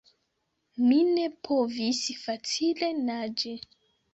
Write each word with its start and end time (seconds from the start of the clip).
Mi 0.85 0.97
ne 1.09 1.27
povis 1.49 2.01
facile 2.25 2.91
naĝi. 3.11 3.57